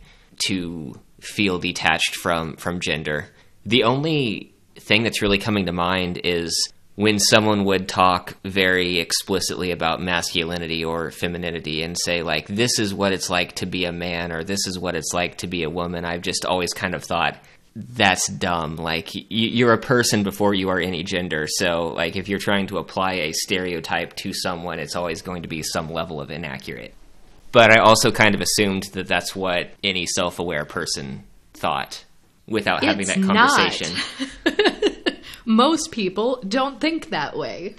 [0.46, 3.28] to feel detached from from gender.
[3.64, 6.72] The only thing that's really coming to mind is
[7.02, 12.94] when someone would talk very explicitly about masculinity or femininity and say like this is
[12.94, 15.64] what it's like to be a man or this is what it's like to be
[15.64, 17.36] a woman i've just always kind of thought
[17.74, 18.76] that's dumb.
[18.76, 21.46] Like you're a person before you are any gender.
[21.48, 25.48] So like if you're trying to apply a stereotype to someone it's always going to
[25.48, 26.92] be some level of inaccurate.
[27.50, 32.04] But i also kind of assumed that that's what any self-aware person thought
[32.46, 33.96] without having it's that conversation
[35.44, 37.76] most people don't think that way.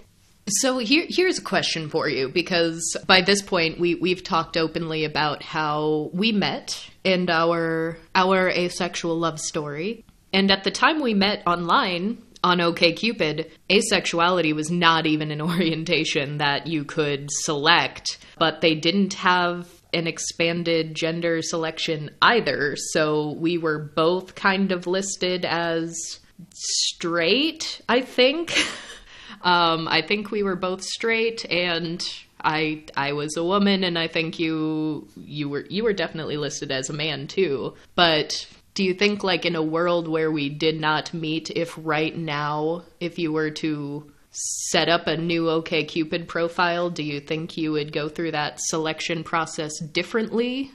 [0.47, 5.05] So here, here's a question for you because by this point we we've talked openly
[5.05, 10.03] about how we met and our our asexual love story.
[10.33, 16.39] And at the time we met online on OKCupid, asexuality was not even an orientation
[16.39, 22.75] that you could select, but they didn't have an expanded gender selection either.
[22.75, 26.19] So we were both kind of listed as
[26.53, 28.53] straight, I think.
[29.41, 32.03] um, I think we were both straight and
[32.43, 36.71] I I was a woman and I think you you were you were definitely listed
[36.71, 37.75] as a man too.
[37.95, 42.15] But do you think like in a world where we did not meet if right
[42.15, 47.71] now if you were to set up a new OKCupid profile, do you think you
[47.71, 50.71] would go through that selection process differently?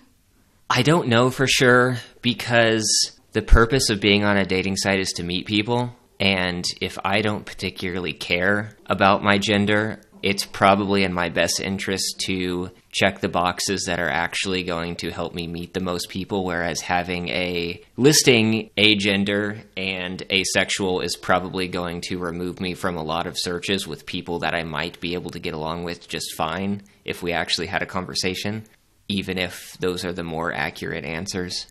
[0.70, 2.86] I don't know for sure because
[3.32, 5.94] the purpose of being on a dating site is to meet people.
[6.20, 12.20] And if I don't particularly care about my gender, it's probably in my best interest
[12.26, 16.44] to check the boxes that are actually going to help me meet the most people,
[16.44, 22.96] whereas having a listing a gender and asexual is probably going to remove me from
[22.96, 26.08] a lot of searches with people that I might be able to get along with
[26.08, 28.64] just fine if we actually had a conversation,
[29.06, 31.66] even if those are the more accurate answers.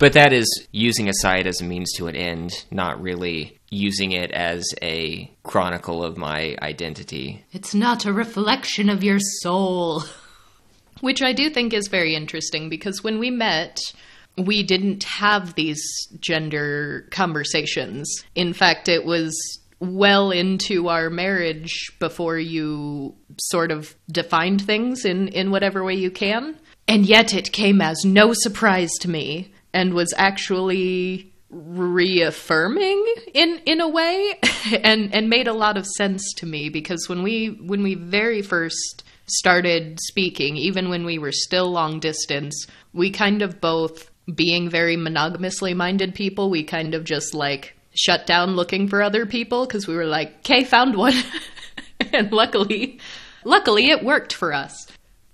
[0.00, 4.12] But that is using a site as a means to an end, not really using
[4.12, 7.44] it as a chronicle of my identity.
[7.52, 10.02] It's not a reflection of your soul.
[11.02, 13.78] Which I do think is very interesting because when we met,
[14.38, 15.82] we didn't have these
[16.18, 18.24] gender conversations.
[18.34, 19.34] In fact, it was
[19.80, 26.10] well into our marriage before you sort of defined things in, in whatever way you
[26.10, 26.58] can.
[26.88, 33.04] And yet it came as no surprise to me and was actually reaffirming
[33.34, 34.38] in in a way
[34.84, 38.40] and and made a lot of sense to me because when we when we very
[38.40, 44.70] first started speaking even when we were still long distance we kind of both being
[44.70, 49.66] very monogamously minded people we kind of just like shut down looking for other people
[49.66, 51.14] because we were like okay found one.
[52.12, 52.98] And luckily
[53.44, 54.86] luckily it worked for us.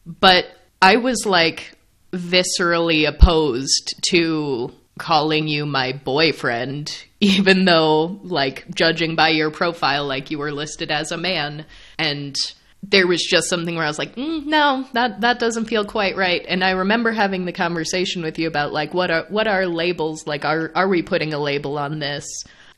[0.04, 0.46] But
[0.82, 1.75] i was like
[2.16, 10.30] viscerally opposed to calling you my boyfriend, even though, like, judging by your profile, like
[10.30, 11.66] you were listed as a man.
[11.98, 12.36] And
[12.82, 16.16] there was just something where I was like, mm, no, that that doesn't feel quite
[16.16, 16.44] right.
[16.46, 20.26] And I remember having the conversation with you about like what are what are labels
[20.26, 22.26] like are are we putting a label on this?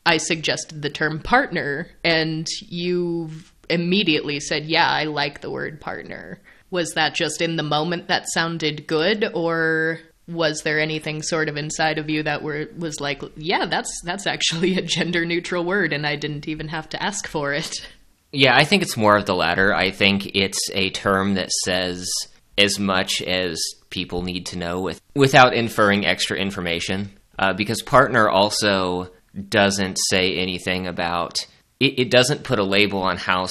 [0.05, 3.29] I suggested the term partner, and you
[3.69, 6.39] immediately said, "Yeah, I like the word partner."
[6.71, 11.57] Was that just in the moment that sounded good, or was there anything sort of
[11.57, 15.93] inside of you that were was like, yeah, that's that's actually a gender neutral word,
[15.93, 17.75] and I didn't even have to ask for it?
[18.31, 19.73] Yeah, I think it's more of the latter.
[19.73, 22.07] I think it's a term that says
[22.57, 23.59] as much as
[23.89, 27.11] people need to know with without inferring extra information.
[27.39, 29.09] Uh, because partner also
[29.47, 31.37] doesn't say anything about
[31.79, 33.47] it, it doesn't put a label on how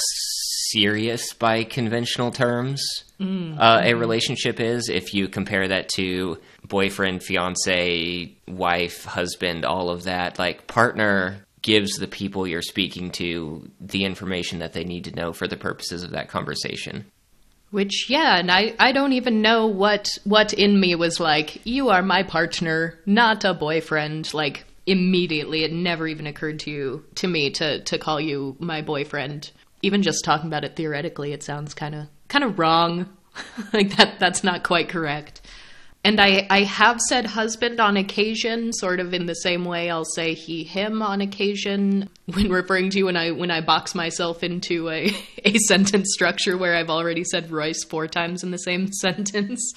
[0.73, 2.83] serious by conventional terms
[3.21, 3.59] mm-hmm.
[3.59, 10.05] uh, a relationship is if you compare that to boyfriend, fiance, wife, husband, all of
[10.05, 10.39] that.
[10.39, 15.33] Like, partner gives the people you're speaking to the information that they need to know
[15.33, 17.07] for the purposes of that conversation.
[17.71, 21.91] Which yeah, and I, I don't even know what what in me was like, you
[21.91, 24.33] are my partner, not a boyfriend.
[24.33, 28.81] Like immediately it never even occurred to you to me to to call you my
[28.81, 29.51] boyfriend
[29.83, 33.09] even just talking about it theoretically, it sounds kind of kind of wrong.
[33.73, 35.41] like that that's not quite correct.
[36.05, 40.05] And I, I have said husband on occasion, sort of in the same way I'll
[40.05, 44.43] say he, him on occasion when referring to you when I when I box myself
[44.43, 45.11] into a,
[45.45, 49.75] a sentence structure where I've already said Royce four times in the same sentence.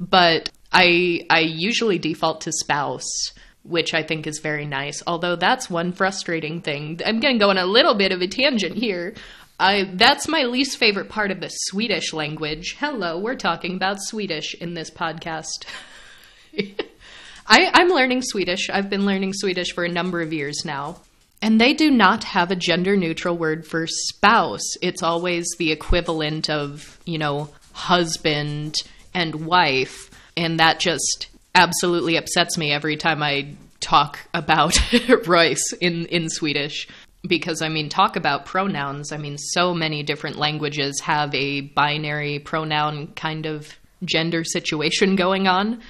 [0.00, 3.32] But I I usually default to spouse
[3.64, 5.02] which I think is very nice.
[5.06, 7.00] Although that's one frustrating thing.
[7.04, 9.14] I'm going to go on a little bit of a tangent here.
[9.60, 12.76] I, that's my least favorite part of the Swedish language.
[12.78, 15.66] Hello, we're talking about Swedish in this podcast.
[17.46, 18.70] I, I'm learning Swedish.
[18.70, 21.00] I've been learning Swedish for a number of years now.
[21.40, 24.76] And they do not have a gender neutral word for spouse.
[24.80, 28.76] It's always the equivalent of, you know, husband
[29.12, 30.10] and wife.
[30.36, 34.78] And that just absolutely upsets me every time I talk about
[35.26, 36.88] Royce in, in Swedish.
[37.26, 39.12] Because, I mean, talk about pronouns.
[39.12, 45.46] I mean, so many different languages have a binary pronoun kind of gender situation going
[45.46, 45.80] on.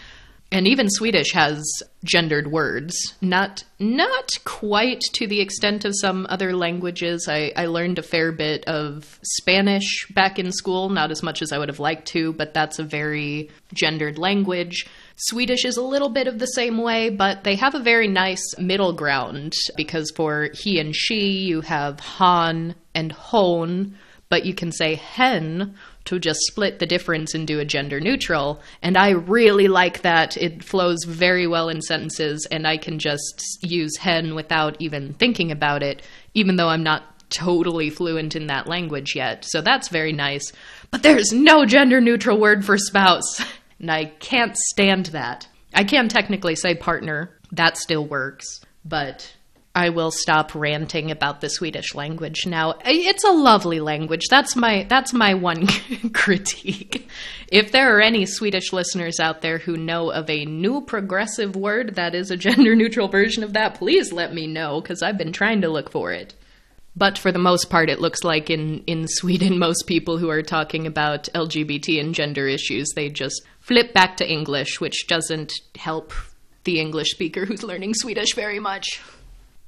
[0.51, 1.65] And even Swedish has
[2.05, 2.95] gendered words.
[3.23, 7.27] Not not quite to the extent of some other languages.
[7.27, 11.53] I, I learned a fair bit of Spanish back in school, not as much as
[11.53, 14.87] I would have liked to, but that's a very gendered language.
[15.17, 18.57] Swedish is a little bit of the same way, but they have a very nice
[18.59, 23.97] middle ground because for he and she, you have han and hon,
[24.29, 28.61] but you can say hen to just split the difference and do a gender neutral.
[28.81, 30.37] And I really like that.
[30.37, 35.53] It flows very well in sentences, and I can just use hen without even thinking
[35.53, 36.03] about it,
[36.35, 39.45] even though I'm not totally fluent in that language yet.
[39.47, 40.53] So that's very nice.
[40.91, 43.43] But there's no gender neutral word for spouse.
[43.83, 45.47] And I can't stand that.
[45.75, 49.35] I can technically say partner, that still works, but
[49.75, 52.75] I will stop ranting about the Swedish language now.
[52.85, 54.29] It's a lovely language.
[54.31, 55.67] That's my that's my one
[56.15, 57.09] critique.
[57.51, 61.95] If there are any Swedish listeners out there who know of a new progressive word
[61.97, 65.33] that is a gender neutral version of that, please let me know cuz I've been
[65.33, 66.35] trying to look for it.
[66.95, 70.43] But for the most part, it looks like in, in Sweden, most people who are
[70.43, 76.13] talking about LGBT and gender issues, they just flip back to English, which doesn't help
[76.65, 79.01] the English speaker who's learning Swedish very much.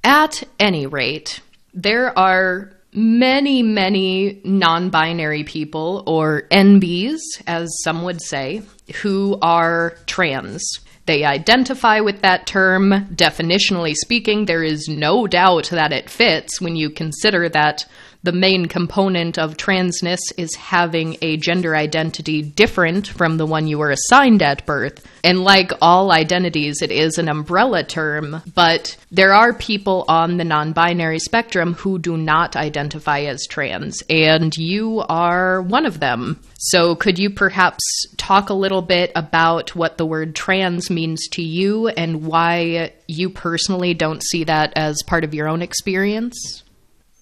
[0.03, 1.41] At any rate,
[1.73, 8.61] there are many, many non binary people, or NBs, as some would say,
[9.01, 10.79] who are trans.
[11.05, 13.07] They identify with that term.
[13.13, 17.85] Definitionally speaking, there is no doubt that it fits when you consider that
[18.25, 23.77] the main component of transness is having a gender identity different from the one you
[23.77, 25.05] were assigned at birth.
[25.23, 30.43] And like all identities, it is an umbrella term, but there are people on the
[30.43, 36.41] non binary spectrum who do not identify as trans, and you are one of them.
[36.57, 37.81] So, could you perhaps
[38.17, 43.29] talk a little bit about what the word trans means to you and why you
[43.29, 46.63] personally don't see that as part of your own experience?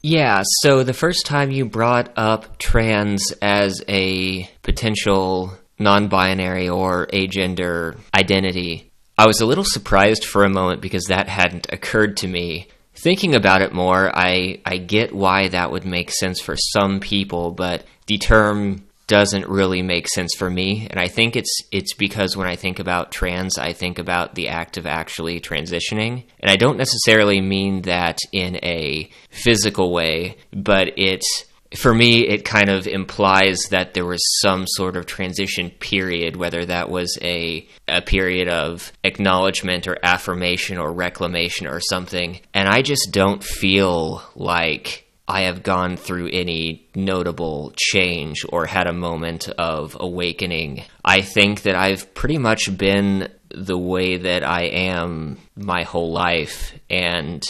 [0.05, 7.07] Yeah, so the first time you brought up trans as a potential non binary or
[7.07, 12.27] agender identity, I was a little surprised for a moment because that hadn't occurred to
[12.27, 12.67] me.
[12.95, 17.51] Thinking about it more, I, I get why that would make sense for some people,
[17.51, 20.87] but the term doesn't really make sense for me.
[20.89, 24.49] And i think it's it's because when i think about trans i think about the
[24.49, 26.23] act of actually transitioning.
[26.39, 31.45] And i don't necessarily mean that in a physical way but it's
[31.75, 36.65] for me it kind of implies that there was some sort of transition period whether
[36.65, 42.39] that was a a period of acknowledgement or affirmation or reclamation or something.
[42.53, 48.87] And i just don't feel like I have gone through any notable change or had
[48.87, 50.83] a moment of awakening.
[51.03, 56.77] I think that I've pretty much been the way that I am my whole life.
[56.89, 57.41] And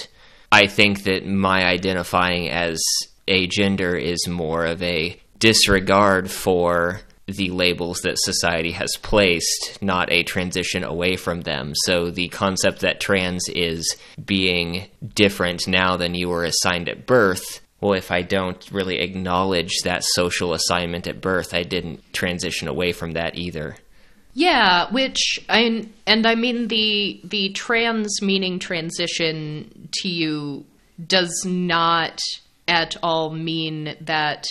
[0.51, 2.80] I think that my identifying as
[3.28, 10.24] agender is more of a disregard for the labels that society has placed, not a
[10.24, 11.71] transition away from them.
[11.74, 17.61] So the concept that trans is being different now than you were assigned at birth
[17.84, 22.94] well, if I don't really acknowledge that social assignment at birth, I didn't transition away
[22.94, 23.76] from that either.
[24.34, 30.64] Yeah, which I and I mean the the trans meaning transition to you
[31.06, 32.22] does not
[32.70, 34.46] at all mean that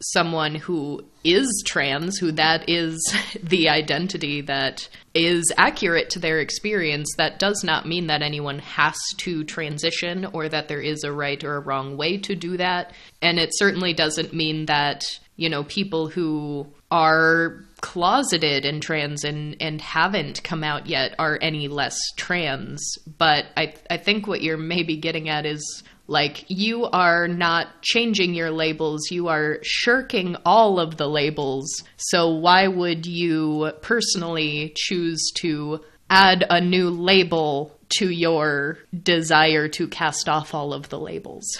[0.00, 2.98] someone who is trans, who that is
[3.42, 8.96] the identity that is accurate to their experience, that does not mean that anyone has
[9.16, 12.92] to transition or that there is a right or a wrong way to do that.
[13.20, 15.04] And it certainly doesn't mean that,
[15.36, 21.38] you know, people who are closeted in trans and, and haven't come out yet are
[21.40, 22.96] any less trans.
[23.18, 28.34] But I I think what you're maybe getting at is like, you are not changing
[28.34, 31.84] your labels, you are shirking all of the labels.
[31.96, 39.86] So, why would you personally choose to add a new label to your desire to
[39.88, 41.58] cast off all of the labels?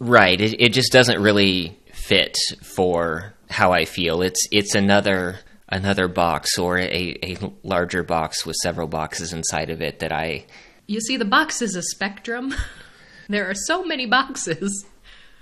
[0.00, 0.40] Right.
[0.40, 4.22] It, it just doesn't really fit for how I feel.
[4.22, 9.80] It's it's another another box or a, a larger box with several boxes inside of
[9.80, 10.46] it that I
[10.86, 12.54] You see the box is a spectrum.
[13.30, 14.84] There are so many boxes.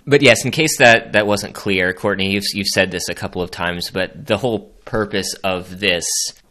[0.06, 3.42] But yes, in case that that wasn't clear, Courtney, you've you've said this a couple
[3.42, 6.04] of times, but the whole purpose of this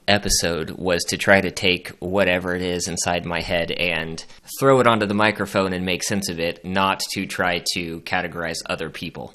[0.07, 4.23] episode was to try to take whatever it is inside my head and
[4.59, 8.57] throw it onto the microphone and make sense of it, not to try to categorize
[8.67, 9.33] other people.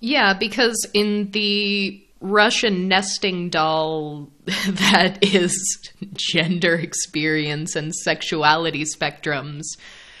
[0.00, 5.54] Yeah, because in the Russian nesting doll that is
[6.14, 9.62] gender experience and sexuality spectrums,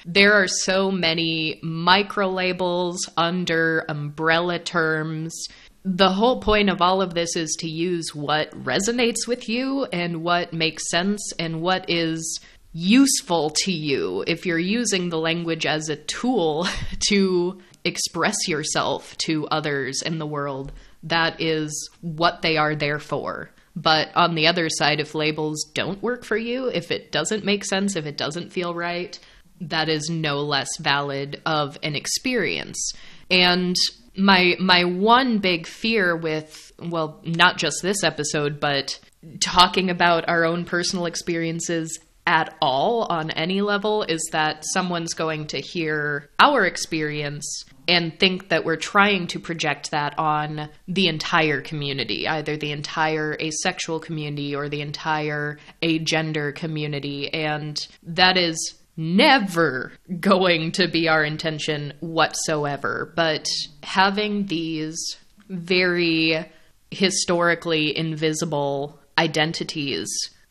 [0.04, 5.46] there are so many micro labels under umbrella terms.
[5.84, 10.22] The whole point of all of this is to use what resonates with you and
[10.22, 12.40] what makes sense and what is
[12.72, 16.66] useful to you if you're using the language as a tool
[17.08, 20.72] to express yourself to others in the world.
[21.02, 23.50] That is what they are there for.
[23.74, 27.64] But on the other side, if labels don't work for you, if it doesn't make
[27.64, 29.18] sense, if it doesn't feel right,
[29.62, 32.92] that is no less valid of an experience.
[33.30, 33.76] And
[34.16, 38.98] my my one big fear with well, not just this episode, but
[39.40, 45.46] talking about our own personal experiences at all on any level is that someone's going
[45.48, 51.60] to hear our experience and think that we're trying to project that on the entire
[51.60, 57.32] community, either the entire asexual community or the entire agender community.
[57.32, 63.12] And that is never going to be our intention whatsoever.
[63.16, 63.48] But
[63.82, 65.16] having these
[65.48, 66.44] very
[66.90, 70.08] historically invisible identities,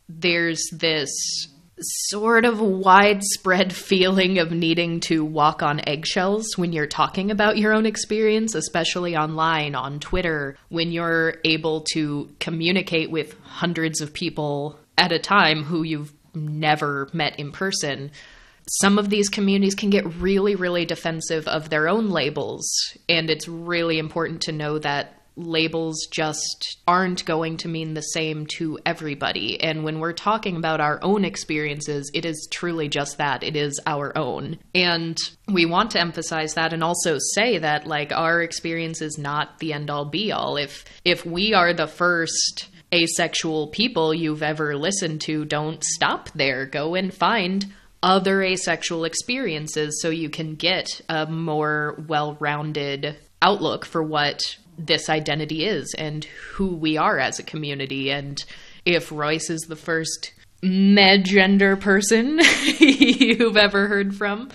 [0.09, 1.11] there's this
[1.83, 7.73] sort of widespread feeling of needing to walk on eggshells when you're talking about your
[7.73, 14.79] own experience, especially online, on Twitter, when you're able to communicate with hundreds of people
[14.97, 18.11] at a time who you've never met in person.
[18.67, 22.69] Some of these communities can get really, really defensive of their own labels,
[23.09, 28.45] and it's really important to know that labels just aren't going to mean the same
[28.57, 29.61] to everybody.
[29.61, 33.79] And when we're talking about our own experiences, it is truly just that it is
[33.85, 34.59] our own.
[34.75, 35.17] And
[35.47, 39.73] we want to emphasize that and also say that like our experience is not the
[39.73, 40.57] end all be all.
[40.57, 46.65] If if we are the first asexual people you've ever listened to, don't stop there.
[46.65, 47.67] Go and find
[48.03, 54.41] other asexual experiences so you can get a more well rounded outlook for what
[54.77, 58.11] this identity is and who we are as a community.
[58.11, 58.43] And
[58.85, 60.33] if Royce is the first
[60.63, 62.39] gender person
[62.79, 64.49] you've ever heard from,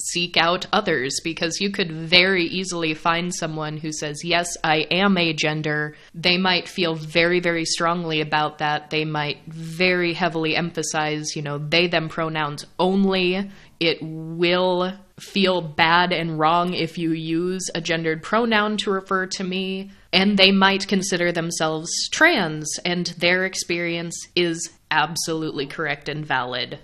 [0.00, 5.16] seek out others because you could very easily find someone who says, Yes, I am
[5.16, 5.94] agender.
[6.14, 8.90] They might feel very, very strongly about that.
[8.90, 13.50] They might very heavily emphasize, you know, they, them pronouns only.
[13.80, 19.44] It will feel bad and wrong if you use a gendered pronoun to refer to
[19.44, 19.90] me.
[20.12, 26.78] And they might consider themselves trans, and their experience is absolutely correct and valid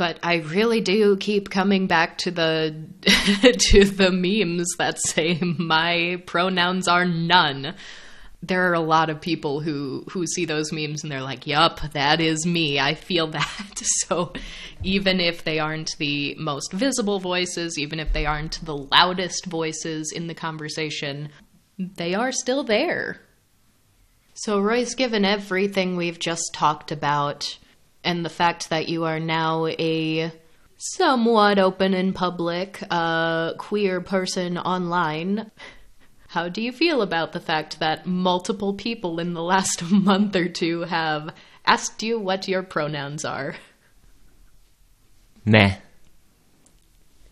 [0.00, 2.74] but I really do keep coming back to the
[3.70, 7.74] to the memes that say my pronouns are none.
[8.42, 11.80] There are a lot of people who who see those memes and they're like, "Yup,
[11.92, 12.80] that is me.
[12.80, 14.32] I feel that." So,
[14.82, 20.10] even if they aren't the most visible voices, even if they aren't the loudest voices
[20.16, 21.28] in the conversation,
[21.78, 23.20] they are still there.
[24.32, 27.58] So, Royce, given everything we've just talked about,
[28.04, 30.32] and the fact that you are now a
[30.76, 35.50] somewhat open and public uh, queer person online.
[36.28, 40.48] How do you feel about the fact that multiple people in the last month or
[40.48, 41.34] two have
[41.66, 43.56] asked you what your pronouns are?
[45.44, 45.76] Meh.